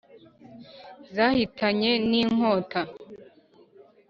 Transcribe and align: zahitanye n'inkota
zahitanye 1.15 1.91
n'inkota 2.09 2.81